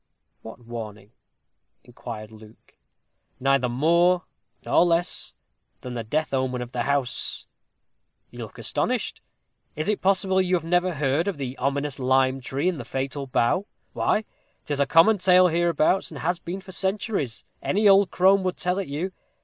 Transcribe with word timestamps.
"What 0.41 0.65
warning?" 0.65 1.11
inquired 1.83 2.31
Luke. 2.31 2.73
"Neither 3.39 3.69
more 3.69 4.23
nor 4.65 4.83
less 4.83 5.35
than 5.81 5.93
the 5.93 6.03
death 6.03 6.33
omen 6.33 6.63
of 6.63 6.71
the 6.71 6.81
house. 6.81 7.45
You 8.31 8.39
look 8.39 8.57
astonished. 8.57 9.21
Is 9.75 9.87
it 9.87 10.01
possible 10.01 10.41
you 10.41 10.55
have 10.55 10.63
never 10.63 10.95
heard 10.95 11.27
of 11.27 11.37
the 11.37 11.55
ominous 11.59 11.99
Lime 11.99 12.41
Tree, 12.41 12.67
and 12.67 12.79
the 12.79 12.83
Fatal 12.83 13.27
Bough? 13.27 13.67
Why, 13.93 14.25
'tis 14.65 14.79
a 14.79 14.87
common 14.87 15.19
tale 15.19 15.49
hereabouts, 15.49 16.09
and 16.09 16.21
has 16.21 16.39
been 16.39 16.61
for 16.61 16.71
centuries. 16.71 17.43
Any 17.61 17.87
old 17.87 18.09
crone 18.09 18.41
would 18.41 18.57
tell 18.57 18.79
it 18.79 18.87
you. 18.87 19.11